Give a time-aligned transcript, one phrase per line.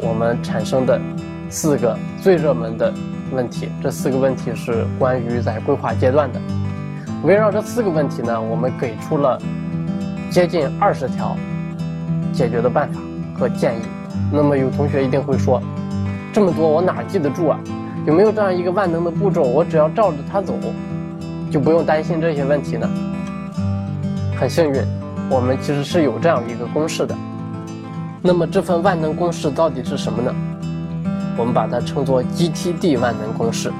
[0.00, 1.00] 我们产生的
[1.48, 2.92] 四个最热门的
[3.32, 6.40] 问题，这四个问题是关于在规划阶段的。
[7.22, 9.40] 围绕这四个问题呢，我们给出了
[10.30, 11.36] 接近二十条
[12.32, 13.00] 解决的办法
[13.38, 13.82] 和建议。
[14.32, 15.62] 那么有同学一定会说，
[16.32, 17.58] 这么多我哪记得住啊？
[18.06, 20.54] 有没有这样一个万能的步骤，我只要照着它走，
[21.50, 22.88] 就不用担心这些问题呢？
[24.38, 24.82] 很幸运，
[25.30, 27.16] 我们其实是有这样一个公式的。
[28.26, 30.34] 那么这份万能公式到底是什么呢？
[31.38, 33.72] 我们把它称作 GTD 万能公式。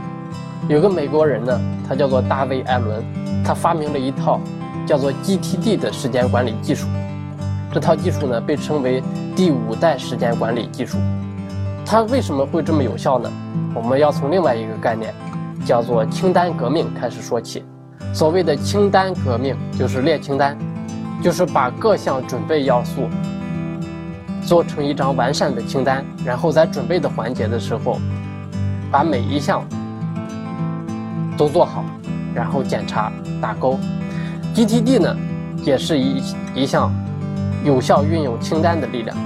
[0.68, 3.02] 有个美国人呢，他叫做大卫·艾伦，
[3.44, 4.40] 他发明了一套
[4.86, 6.86] 叫做 GTD 的时间管理技术。
[7.72, 9.02] 这套技术呢，被称为
[9.34, 10.96] 第五代时间管理技术。
[11.84, 13.28] 它为什么会这么有效呢？
[13.74, 15.12] 我们要从另外一个概念，
[15.64, 17.64] 叫做清单革命开始说起。
[18.12, 20.56] 所谓的清单革命，就是列清单，
[21.20, 23.08] 就是把各项准备要素。
[24.46, 27.98] 做成一张完善的清单，然后在准备的环节的时候，
[28.92, 29.66] 把每一项
[31.36, 31.84] 都做好，
[32.32, 33.10] 然后检查
[33.42, 33.76] 打勾。
[34.54, 35.16] GTD 呢，
[35.64, 36.22] 也是一
[36.54, 36.94] 一项
[37.64, 39.16] 有效运用清单的力量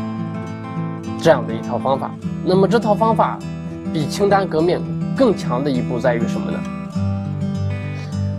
[1.20, 2.10] 这样的一套方法。
[2.42, 3.38] 那么这套方法
[3.92, 4.80] 比清单革命
[5.14, 6.58] 更强的一步在于什么呢？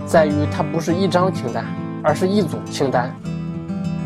[0.07, 1.63] 在于它不是一张清单，
[2.03, 3.13] 而是一组清单。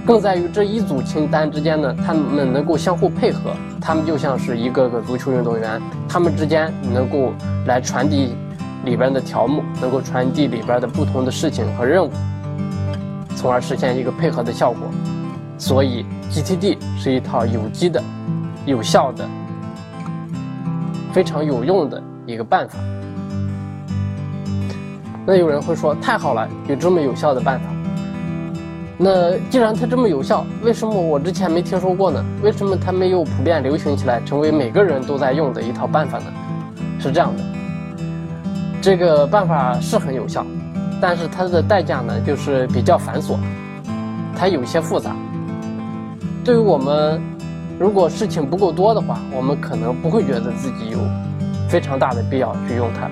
[0.05, 7.33] 更在于这一组清单之间呢，他们能够相互配合，他们就像是一个个足球运动员，他们之间能够
[7.65, 8.35] 来传递
[8.83, 12.11] 里边的条目，能够传递里边的不同的事情和任务，
[13.35, 14.81] 从而实现一个配合的效果。
[15.57, 18.03] 所以，GTD 是一套有机的、
[18.65, 19.25] 有效的、
[21.13, 22.77] 非常有用的一个办法。
[25.25, 27.74] 那有人会说，太好了，有这么有效的办法。
[28.97, 32.23] 那既然它这么有效，为什么我之前没听说过呢？
[32.41, 36.25] 为什么它没有普遍流行起来，成为每个人都在用的一套办法呢？
[36.97, 37.43] 是这样的，
[38.81, 40.45] 这个办法是很有效，
[41.01, 43.35] 但是它的代价呢，就是比较繁琐，
[44.35, 45.13] 它有些复杂。
[46.43, 47.21] 对于我们，
[47.77, 50.99] 如果事情不够多的话，我们可能不会觉得自己有
[51.67, 53.09] 非常大的必要去用它。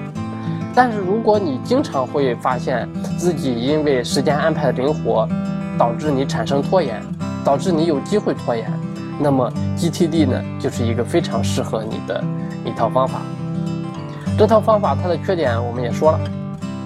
[0.73, 5.27] 但是如果你经常会发现自己因为时间安排灵活，
[5.77, 7.01] 导致你产生拖延，
[7.43, 8.71] 导致你有机会拖延，
[9.19, 12.23] 那么 GTD 呢，就是一个非常适合你的
[12.63, 13.21] 一套方法。
[14.37, 16.19] 这套方法它的缺点我们也说了，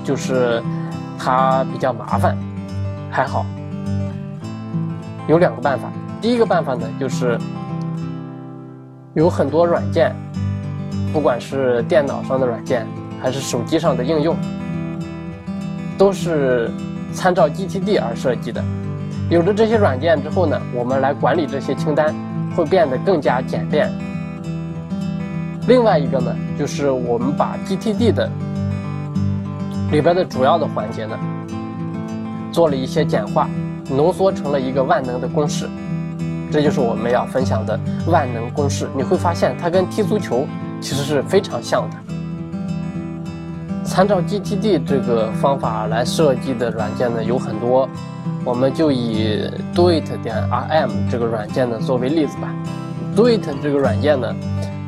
[0.04, 0.62] 就是
[1.18, 2.38] 它比较麻烦。
[3.10, 3.46] 还好，
[5.28, 5.92] 有两个办法。
[6.22, 7.38] 第一个办法呢，就是
[9.14, 10.16] 有很多软件，
[11.14, 12.86] 不管是电脑上的软件
[13.22, 14.36] 还是手机上的应用，
[15.98, 16.72] 都是。
[17.14, 18.64] 参照 GTD 而设计的，
[19.30, 22.14] 有了这些软件之后呢，我们来管理这些清单
[22.56, 23.92] 会变得更加简便。
[25.68, 28.30] 另外一个呢，就是我们把 GTD 的
[29.92, 31.18] 里边的主要的环节呢，
[32.52, 33.50] 做了一些简化，
[33.90, 35.68] 浓缩成了一个万能的公式。
[36.50, 38.88] 这就是我们要分享的万能公式。
[38.96, 40.48] 你会发现它跟踢足球
[40.80, 41.98] 其实是非常像的。
[43.98, 47.90] 参照 GTD 这个方法来设计的软件呢有很多，
[48.46, 52.54] 我们就以 Doit 点 RM 这个软件呢作为例子吧。
[53.16, 54.32] Doit 这个软件呢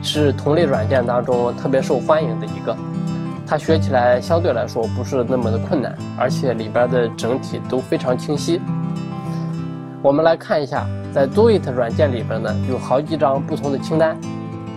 [0.04, 2.78] 是同类软件当中特别受欢迎的一个，
[3.48, 8.62] 它学起来相对来说不是那么的困难，而且里边的整体都非常清晰。
[10.04, 14.16] 我们来看一下，在 Doit 软件里边呢有好几张不同的清单，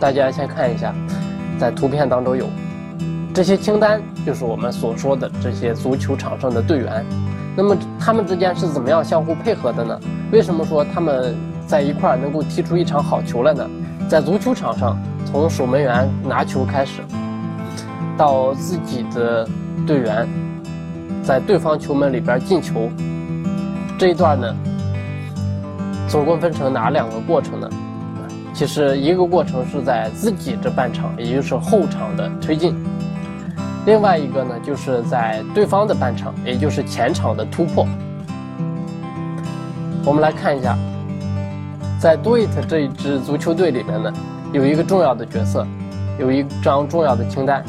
[0.01, 0.95] 大家先看一下，
[1.61, 2.47] 在图片当中有。
[3.35, 7.05] 这些清单就是我们所说的这些足球场上的队员，
[7.57, 10.01] 那么他们之间是怎么样相互配合的呢？
[10.31, 11.35] 为什么说他们
[11.67, 13.69] 在一块儿能够踢出一场好球来呢？
[14.09, 17.01] 在足球场上，从守门员拿球开始，
[18.17, 19.49] 到自己的
[19.87, 20.29] 队员
[21.23, 22.91] 在对方球门里边进球，
[23.99, 24.55] 这一段呢，
[26.09, 27.69] 总共分成哪两个过程呢？
[28.55, 32.77] 其实一个过程是在自己这半场，也就是后场的推进。
[33.85, 37.87] 另外一个呢，就是在对方的半场，也就是前场的突破。
[40.05, 40.79] 我们来看一下，
[42.01, 44.13] 在 Do It 这一支足球队里面呢，
[44.53, 45.67] 有一个重要的角色，
[46.21, 47.65] 有一张重要的清单，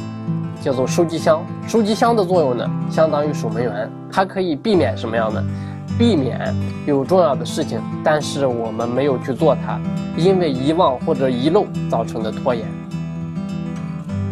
[0.61, 1.43] 叫做收集箱。
[1.67, 5.43] 收集箱的作用呢，相当于守门员，它可以避免什么样呢？
[5.97, 6.53] 避免
[6.85, 9.79] 有重要的事情，但是我们没有去做它，
[10.15, 12.67] 因为遗忘或者遗漏造成的拖延。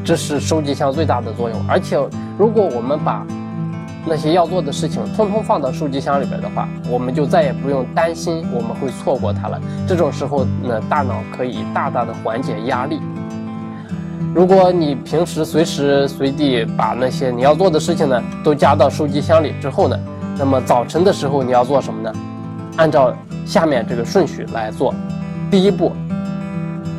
[0.03, 1.59] 这是收集箱最大的作用。
[1.67, 1.97] 而且，
[2.37, 3.25] 如果我们把
[4.05, 9.61] 那些要做的事情通通放到收集箱里边的话，我们就再也不用担心我们会错过它了。
[9.87, 12.99] 这种时候呢，大脑可以大大的缓解压力。
[14.33, 19.99] 如果你平时随时随地把那些你要做的事情呢都加到收集箱里之后呢，
[20.37, 22.11] 那么早晨的时候你要做什么呢？
[22.77, 23.13] 按照
[23.45, 24.95] 下面这个顺序来做。
[25.51, 25.91] 第一步，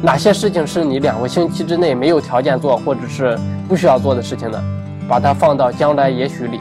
[0.03, 3.39] 哪些事情是你两个星期之内没有条件做或者是
[3.69, 4.61] 不需要做的事情呢？
[5.09, 6.59] 把它放到将来也许里。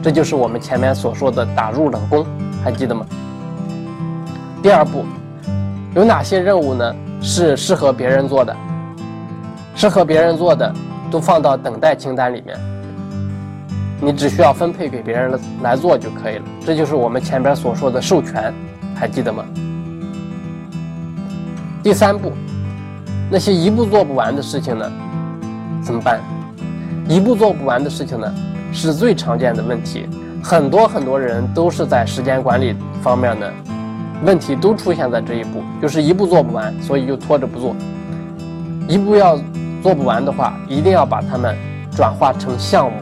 [0.00, 2.24] 这就是我们前面所说的打入冷宫，
[2.62, 3.04] 还记得吗？
[4.62, 5.04] 第二步，
[5.96, 6.94] 有哪些任务呢？
[7.20, 8.56] 是适合别人做的，
[9.74, 10.72] 适合别人做的
[11.10, 12.56] 都放到等待清单里面。
[14.00, 16.44] 你只需要分配给别人来做就可以了。
[16.64, 18.54] 这就是我们前边所说的授权，
[18.94, 19.44] 还记得吗？
[21.82, 22.32] 第三步，
[23.32, 24.90] 那些一步做不完的事情呢？
[25.80, 26.18] 怎么办？
[27.08, 28.26] 一步做不完的事情呢？
[28.72, 30.08] 是最常见的问题，
[30.42, 33.46] 很多很多人都是在时间管理方面呢，
[34.24, 37.74] 问题都出现在这一步，就是一步做不完，所以就拖着不做。
[38.88, 39.38] 一步要
[39.80, 41.56] 做不完的话，一定要把它们
[41.96, 42.98] 转化成项目，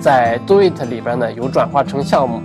[0.00, 2.40] 在 Do It 里边呢有转化成项目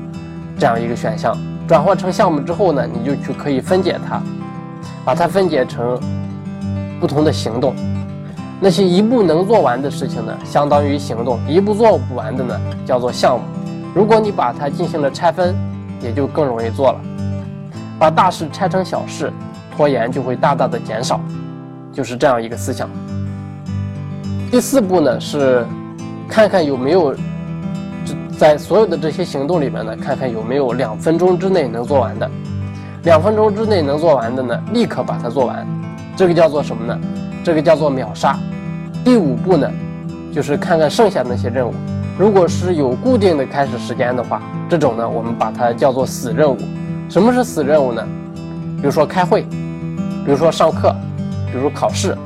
[0.59, 1.33] 这样一个选项。
[1.65, 4.21] 转化成项目之后呢，你就去可以分解它，
[5.05, 5.97] 把它分解成
[7.03, 7.75] 不同的行动。
[8.61, 13.43] 那些一步能做完的事情呢，相当于行动；一步做不完的呢，叫做项目。
[13.93, 15.53] 如果你把它进行了拆分，
[15.99, 17.01] 也就更容易做了。
[17.99, 19.33] 把大事拆成小事，
[19.75, 21.19] 拖延就会大大的减少。
[21.91, 22.89] 就是这样一个思想。
[24.49, 25.65] 第四步呢，是
[26.29, 27.13] 看看有没有
[28.37, 32.31] 在所有的这些行动里面呢，看看有没有两分钟之内能做完的。
[33.03, 35.67] 两分钟之内能做完的呢，立刻把它做完。
[36.15, 36.99] 这个叫做什么呢？
[37.43, 38.37] 这个叫做秒杀。
[39.03, 39.69] 第五步呢，
[40.31, 41.73] 就是看看剩下那些任务，
[42.17, 46.57] 如果是有固定的开始时间的话，这种呢，我们把它叫做死任务。
[47.09, 48.01] 什么是死任务呢？
[48.77, 49.41] 比如说开会，
[50.23, 50.95] 比如说上课，
[51.51, 52.17] 比如考试，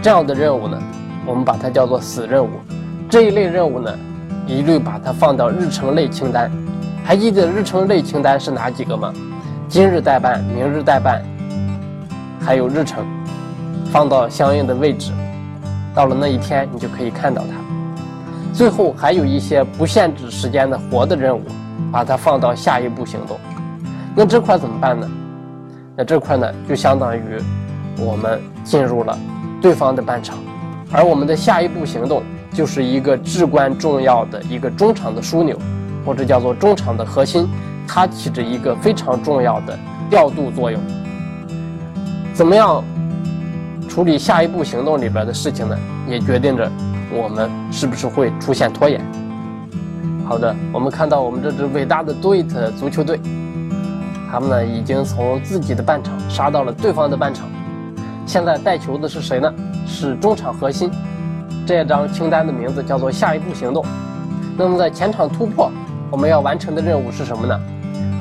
[0.00, 0.78] 这样的任务呢，
[1.26, 2.48] 我们把它叫做死任务。
[3.10, 3.90] 这一类任务呢，
[4.46, 6.50] 一律把它放到日程类清单。
[7.04, 9.12] 还记得日程类清单是哪几个吗？
[9.68, 11.22] 今日代办、明日代办，
[12.40, 13.04] 还有日程，
[13.92, 15.12] 放到相应的位置。
[15.94, 18.54] 到了那一天，你就可以看到它。
[18.54, 21.42] 最后还有一些不限制时间的活的任务，
[21.92, 23.38] 把它放到下一步行动。
[24.16, 25.06] 那这块怎么办呢？
[25.94, 27.20] 那这块呢，就相当于
[27.98, 29.18] 我们进入了
[29.60, 30.38] 对方的半场，
[30.90, 35.58] 而我们的下一步行动就是一个至关重要的一个中场的枢纽，
[36.06, 37.46] 或者叫做中场的核心，
[37.86, 39.78] 它起着一个非常重要的
[40.08, 40.80] 调度作用。
[42.32, 42.82] 怎么样？
[43.92, 45.76] 处理下一步行动里边的事情呢，
[46.08, 46.66] 也决定着
[47.12, 48.98] 我们是不是会出现拖延。
[50.26, 53.20] 好的，我们看到我们这支伟大的 Do It 足球队，
[54.30, 57.46] 他们呢已经从自己的半场杀到了对方的半场。
[58.24, 59.52] 现在带球的是谁呢？
[59.86, 60.90] 是中场核心。
[61.66, 63.84] 这张清单的名字叫做下一步行动。
[64.56, 65.70] 那么在前场突破，
[66.10, 67.60] 我们要完成的任务是什么呢？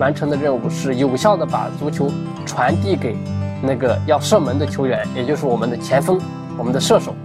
[0.01, 2.11] 完成的任务是有效的把足球
[2.45, 3.15] 传递给。
[3.61, 6.19] 那个要射门的球员，也就是我们的前锋，
[6.57, 7.15] 我们的射手。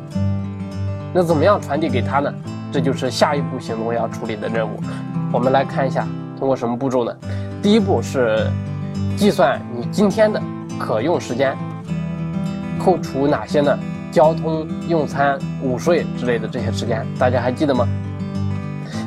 [1.12, 2.33] 那怎么样传递给他呢？
[2.71, 4.78] 这就是下一步行动要处理的任务。
[5.33, 6.07] 我们来看一下，
[6.38, 7.16] 通过什么步骤呢？
[7.62, 8.47] 第一步是
[9.16, 10.40] 计算你今天的
[10.78, 11.57] 可用时间，
[12.78, 13.78] 扣除哪些呢？
[14.12, 17.87] 交通、用餐、午睡之类的这些时间，大家还记得吗？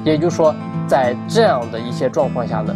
[0.03, 0.53] 也就是说，
[0.88, 2.75] 在这样的一些状况下呢，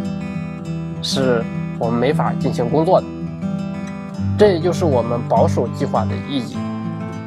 [1.00, 1.42] 是
[1.78, 3.06] 我们没法进行工作的。
[4.36, 6.56] 这也就是我们保守计划的意义。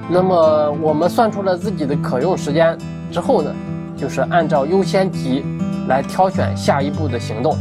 [0.09, 2.77] 那么，我们算出了自己的可用时间
[3.11, 3.53] 之后呢，
[3.95, 5.43] 就是按照优先级
[5.87, 7.57] 来挑选下一步的行动，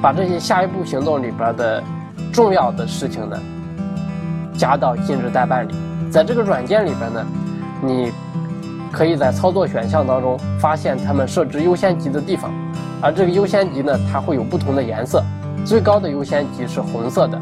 [0.00, 1.82] 把这些下一步行动里边的
[2.32, 3.38] 重要的事情呢，
[4.54, 5.74] 加到今日代办里。
[6.10, 7.26] 在这个软件里边呢，
[7.80, 8.12] 你
[8.92, 12.52] 可以在操作选项当中发现他们设置优先级的地方，
[13.00, 15.22] 而这个优先级呢，它会有不同的颜色，
[15.64, 17.40] 最高的优先级是红色的。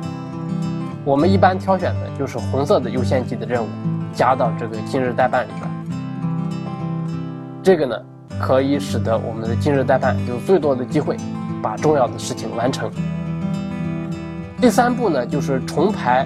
[1.11, 3.67] 我们一般挑选的就是红色的优先级的任务，
[4.15, 5.69] 加到这个今日代办里边。
[7.65, 7.97] 这个呢，
[8.39, 11.17] 可以使得我们的今日代办有最多的机会
[11.61, 12.89] 把重要的事情完成。
[14.61, 16.25] 第三步呢，就是重排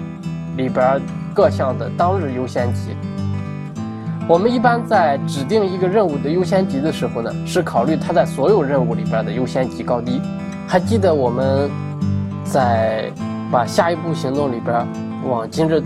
[0.55, 1.01] 里边
[1.33, 2.95] 各项的当日优先级。
[4.27, 10.21] 我们一般在指定一个任务的优先级的时候呢，是考虑它在所有任务里边的优先级高低。
[10.67, 11.71] 还记得我们
[12.43, 13.11] 在
[13.55, 14.85] 把下一步行动里边
[15.25, 15.81] 往今日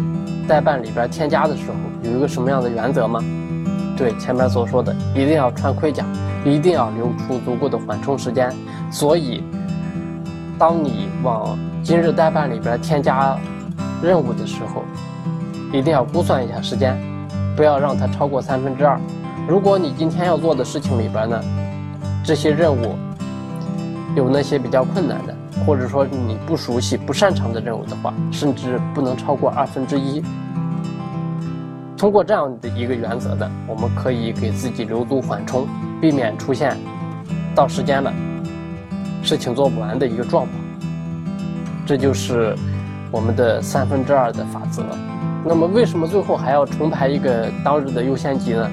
[0.48, 3.24] 待办里边添加的时候，有一个什么样的原则吗？
[3.96, 6.04] 对，前面所说的，一定要穿盔甲，
[6.44, 8.52] 一定要留出足够的缓冲时间。
[8.90, 9.44] 所以，
[10.58, 13.38] 当你往今日待办里边添加
[14.02, 14.84] 任务的时候，
[15.72, 16.98] 一定要估算一下时间。
[17.56, 19.00] 不要让它超过三分之二。
[19.48, 21.40] 如果你今天要做的事情里边呢，
[22.26, 22.96] 这些任务
[24.16, 25.36] 有那些比较困难的，
[25.66, 30.24] 或者说你不熟悉、不擅长的任务的话，甚至不能超过二分之一。
[31.98, 35.68] 通过这样的一个原则呢，我们可以给自己留足缓冲，
[36.00, 36.78] 避免出现
[37.54, 38.14] 到时间了
[39.22, 40.54] 事情做不完的一个状况。
[41.86, 42.56] 这就是
[43.12, 44.84] 我们的三分之二的法则。
[45.44, 48.70] 那么为什么最后还要重排一个当日的优先级呢？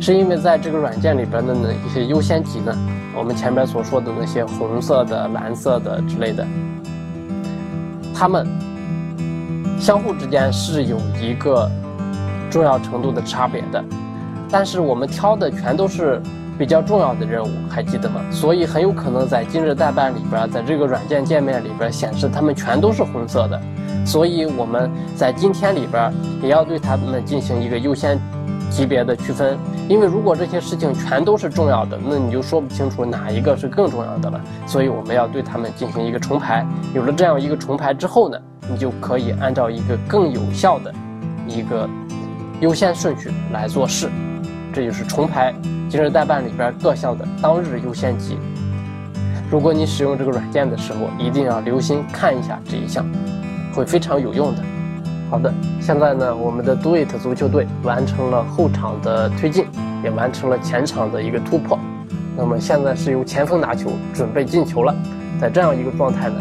[0.00, 2.76] 是因为在这个软件里边的那一些优先级呢，
[3.16, 6.46] 我们前面所说的那些红色的、蓝色的之类的，
[8.14, 8.46] 它们
[9.78, 11.70] 相互之间是有一个
[12.50, 13.84] 重要程度的差别的，
[14.50, 16.20] 但是我们挑的全都是。
[16.56, 18.20] 比较重要的任务还记得吗？
[18.30, 23.60] 所以很有可能在今日代办里边，在这个软件界面里边显示它们全都是红色的，
[24.06, 28.20] 所以我们在今天里边也要对它们进行一个优先
[28.70, 29.58] 级别的区分。
[29.88, 34.40] 因为如果这些事情全都是重要的，那你就说不清楚哪一个是更重要的了。
[34.66, 36.66] 所以我们要对它们进行一个重排。
[36.94, 38.38] 有了这样一个重排之后呢，
[38.68, 40.94] 你就可以按照一个更有效的
[41.46, 41.88] 一个
[42.60, 44.08] 优先顺序来做事。
[44.72, 45.54] 这就是重排
[45.90, 48.38] 今日代办里边各项的当日优先级。
[49.50, 53.04] 如果你使用这个软件的时候，一定要留心看一下这一项，
[53.74, 54.62] 会非常有用的。
[55.34, 59.66] 好的，现在呢，我们的 Do It 足球队完成了后场的推进，
[60.04, 61.76] 也完成了前场的一个突破。
[62.36, 64.94] 那么现在是由前锋拿球，准备进球了。
[65.40, 66.36] 在这样一个状态呢，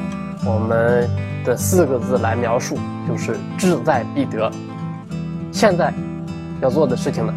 [0.45, 1.09] 我们
[1.43, 4.47] 的四个字来描述就是志在必得。
[5.51, 5.91] 现在
[6.62, 7.33] 要做的事情呢？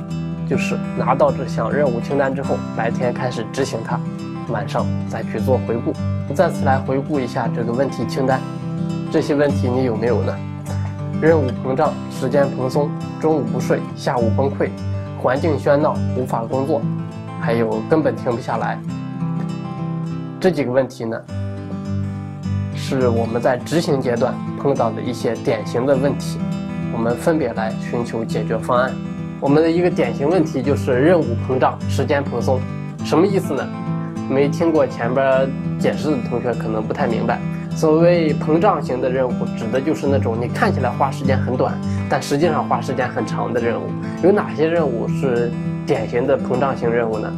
[0.46, 3.98] 就是拿到这项任务清单之后，白天开始执行它，
[4.50, 5.94] 晚上再去做回顾。
[6.34, 8.42] 再次来回顾一下这个问题清单，
[9.10, 10.36] 这些问题你有没有呢？
[11.20, 14.68] 任务膨胀，时间蓬松，中午不睡，下午崩溃，
[15.18, 16.82] 环境喧闹，无法工作，
[17.40, 18.78] 还有根本停不下来。
[20.38, 21.18] 这几个问题呢，
[22.74, 26.38] 是我们在执行阶段碰到的一些典型的问题，
[26.92, 28.92] 我们分别来寻求解决方案。
[29.40, 32.60] 我们的一个典型问题就是任务膨胀，时间蓬松，
[33.04, 33.66] 什么意思呢？
[34.28, 37.40] 没听过前边解释的同学可能不太明白。
[37.76, 41.78] 所谓膨胀型的任务，指的就是那种你看起来花时间很短，
[42.08, 43.84] 但实际上花时间很长的任务。
[44.22, 45.52] 有哪些任务是
[45.84, 47.30] 典型的膨胀型任务呢？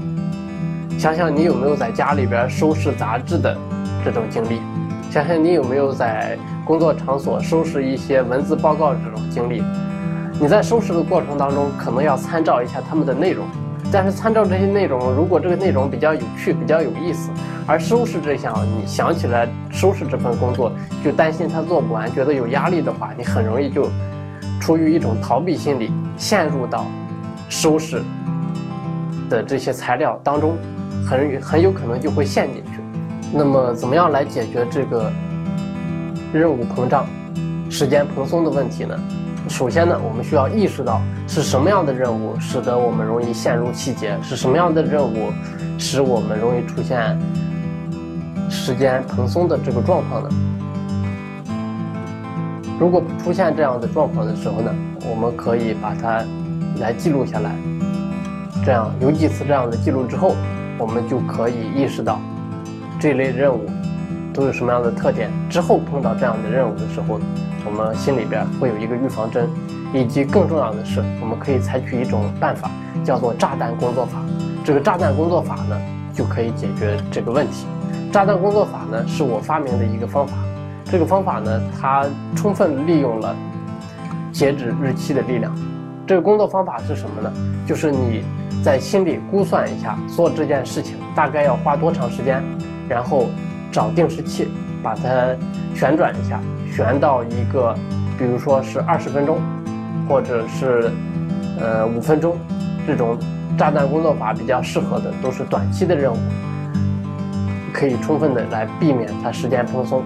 [0.96, 3.58] 想想你有没有在家里边收拾杂志的
[4.04, 4.60] 这种经历？
[5.10, 9.60] 想想你有没有在工作场所收拾一些文字报告这种经历？
[10.40, 13.44] 你在收拾的过程当中，可能要参照一下他们的内容，
[13.90, 17.28] 但是参照这些内容，如果这个内容比较有趣、比较有意思，
[17.68, 20.72] 而收拾这项你想起来收拾这份工作，
[21.04, 23.90] 就担心他做不完，觉得有压力的话，你很容易就
[24.58, 26.86] 出于一种逃避心理，陷入到
[27.50, 28.02] 收拾
[29.28, 30.56] 的这些材料当中，
[31.06, 32.80] 很很有可能就会陷进去。
[33.34, 35.12] 那么，怎么样来解决这个
[36.32, 37.06] 任务膨胀、
[37.68, 38.98] 时间蓬松的问题呢？
[39.46, 45.30] 首先呢，我们需要意识到是什么样的任务使得我们容易陷入细节，是什么样的任务
[45.78, 47.18] 使我们容易出现
[48.48, 50.28] 时间蓬松的这个状况呢？
[52.78, 54.74] 如果出现这样的状况的时候呢，
[55.08, 56.24] 我们可以把它
[56.80, 57.52] 来记录下来。
[58.64, 60.34] 这样有几次这样的记录之后，
[60.78, 62.20] 我们就可以意识到
[63.00, 63.66] 这类任务
[64.32, 65.30] 都有什么样的特点。
[65.48, 67.20] 之后碰到这样的任务的时候。
[67.66, 69.46] 我们心里边会有一个预防针，
[69.92, 72.70] 以及更重要的是，我们可以采取一种办法，
[73.04, 74.20] 叫做炸弹工作法。
[74.64, 75.78] 这个炸弹工作法呢，
[76.14, 77.66] 就可以解决这个问题。
[78.10, 80.36] 炸弹工作法呢，是我发明的一个方法。
[80.90, 83.36] 这个方法呢，它充分利用了
[84.32, 85.54] 截止日期的力量。
[86.06, 87.30] 这个工作方法是什么呢？
[87.66, 88.22] 就是你
[88.64, 92.42] 在心里估算一下做这件事情大概要花多长时间，
[92.88, 93.26] 然后
[93.70, 94.48] 找定时器
[94.82, 95.36] 把它
[95.74, 96.40] 旋转一下。
[96.74, 97.74] 旋到一个，
[98.16, 99.38] 比如说是二十分钟，
[100.08, 100.90] 或者是
[101.60, 102.38] 呃五分钟，
[102.86, 103.18] 这种
[103.58, 106.16] 炸弹工作法比较适合的都是短期的任务，
[107.78, 110.02] 可以充分的来避免它时间蓬松。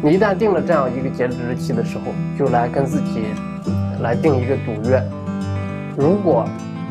[0.00, 2.04] 你一旦定了这样一个截止日期的时候，
[2.38, 3.24] 就来跟自己
[4.00, 5.02] 来定一个赌约。
[5.96, 6.46] 如果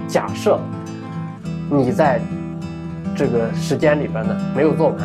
[0.09, 0.59] 假设
[1.69, 2.19] 你在
[3.15, 4.97] 这个时间里边呢没有做完，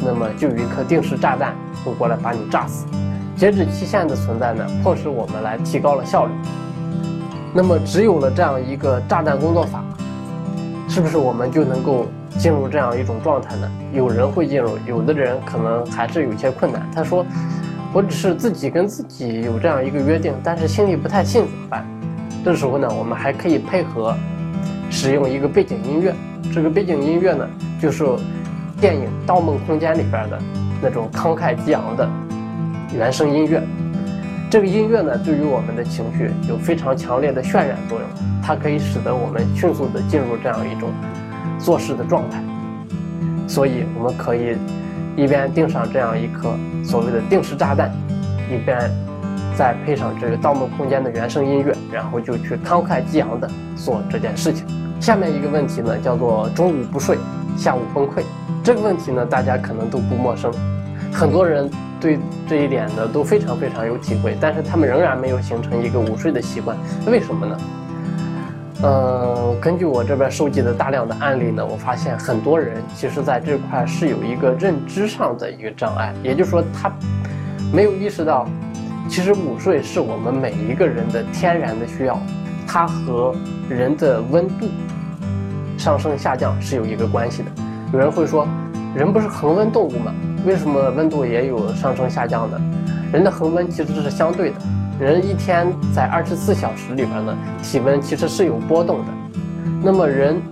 [0.00, 1.52] 那么就有一颗定时炸弹
[1.84, 2.86] 会过来把你炸死。
[3.34, 6.32] 截止期限的存在呢，迫使我们来提高了效率。
[7.52, 9.82] 那么只有了这样一个炸弹工作法，
[10.88, 13.70] 是不是我们就能够进入这样一种状态呢？
[13.92, 16.86] 有人会进入，有的人可能还是有些困难。
[16.94, 17.24] 他说
[17.92, 21.86] ：“我只是自己跟自己有这样一个约定，但是心里不太信，怎么办？”
[22.44, 24.14] 这时候呢，我们还可以配合
[24.90, 26.14] 使用一个背景音乐。
[26.54, 27.48] 这个背景音乐呢，
[27.80, 28.04] 就是
[28.80, 30.38] 电影《盗梦空间》里边的
[30.80, 32.08] 那种慷慨激昂的
[32.94, 33.62] 原声音乐。
[34.50, 38.08] 这个音乐呢，对于我们的情绪有非常强烈的渲染作用，
[38.42, 40.88] 它可以使得我们迅速的进入这样一种
[41.58, 42.42] 做事的状态。
[43.46, 44.56] 所以，我们可以
[45.16, 47.90] 一边钉上这样一颗所谓的定时炸弹，
[48.50, 48.90] 一边
[49.56, 54.66] 再配上这个《盗梦空间》的原声音乐，然后就去慷慨激昂的做这件事情。
[55.00, 57.18] 下面一个问题呢，叫做中午不睡，
[57.56, 58.22] 下午崩溃。
[58.62, 60.52] 这个问题呢，大家可能都不陌生，
[61.12, 61.70] 很多人。
[62.00, 62.16] 对
[62.48, 66.76] 这一点呢，都非常非常有体会，但是他们仍然没有形成一个午睡的习惯，
[67.08, 67.58] 为什么呢？
[68.80, 76.92] 呃，根据我这边收集的大量的案例呢，我发现很多人其实在这块是有一个认知上的一个障碍，也就是说他
[77.72, 78.46] 没有意识到，
[79.08, 82.20] 其实午睡是我们每一个人的天然的需要，
[82.68, 83.34] 它和
[83.68, 84.68] 人的温度
[85.76, 87.50] 上升下降是有一个关系的。
[87.92, 88.46] 有人会说，
[88.94, 90.14] 人不是恒温动物吗？
[90.46, 92.60] 为什么温度也有上升下降呢？
[93.12, 94.56] 人的恒温其实是相对的，
[95.00, 95.64] 人一天
[95.94, 99.04] 在二十四小时里边呢，体温其实是有波动的。
[99.80, 100.42] 那么人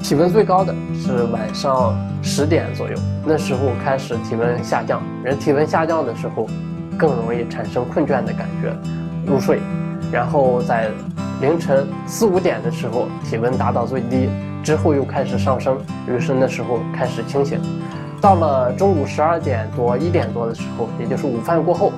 [0.00, 2.94] 体温最高的是晚上十点左右，
[3.26, 5.02] 那时候开始体温下降。
[5.24, 6.46] 人体温下降的时候，
[6.96, 8.72] 更容易产生困倦的感觉，
[9.26, 9.58] 入睡。
[10.12, 10.90] 然后在
[11.40, 14.28] 凌晨四五点的时候，体温达到最低，
[14.62, 15.76] 之后又开始上升，
[16.08, 17.60] 于是那时候开始清醒。
[18.20, 21.92] 到了中午十二点多、一点多的时候，也就是午饭过后，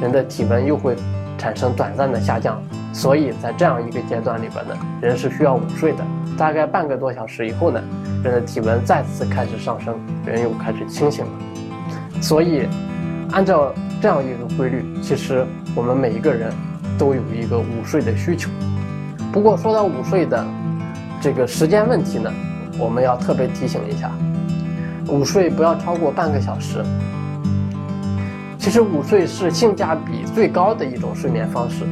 [0.00, 0.96] 人的体温又会
[1.38, 2.60] 产生短暂的下降。
[2.92, 5.98] 所以在这样一个阶段里边呢，人是需要午睡的。
[6.38, 7.82] 大概半个多小时以后呢，
[8.22, 11.30] 人的体温再次开始上升，人又开始清醒了。
[12.22, 12.66] 所以，
[13.32, 16.50] 按照这样一个规律，其实我们每一个人
[16.98, 18.50] 都有一个午睡的需求。
[19.30, 20.42] 不过说到午睡的
[21.20, 22.32] 这个时间问题呢，
[22.78, 24.10] 我们要特别提醒一下。
[25.08, 26.82] 午睡不要超过半个小时。
[28.66, 31.84] 其实午睡是性价比最高的一种睡眠方式，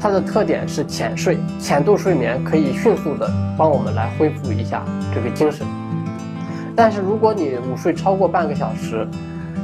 [0.00, 4.82] 它的特点是浅睡，浅度睡眠可以迅速的帮我们来恢复一下
[5.14, 5.66] 这个精神。
[6.74, 9.06] 但是如果你午睡超过半个小时，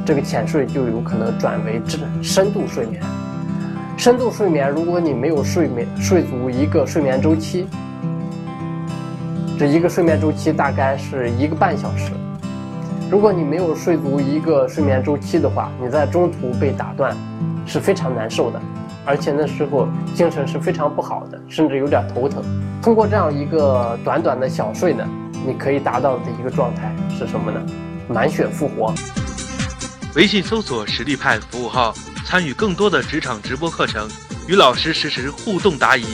[0.05, 3.03] 这个浅睡就有可能转为深深度睡眠。
[3.97, 7.67] 深度睡眠，如果你没有睡眠睡足一个睡眠周期，
[9.59, 12.13] 这一个睡眠周期大概是一个半小时。
[13.11, 17.13] 如果你没有睡足一个睡眠周期的话，你在中途被打断，
[17.67, 18.63] 是非常难受的，
[19.05, 22.41] 而且那时候精神是非常不好的，甚至有点头疼。
[22.81, 25.05] 通过这样一个短短的小睡呢，
[25.45, 27.61] 你可以达到的一个状态是什么呢？
[28.07, 28.95] 满血复活。
[30.15, 31.93] 微信搜索“实力派”服务号，
[32.25, 34.09] 参与更多的职场直播课程，
[34.47, 36.05] 与老师实时互动答疑。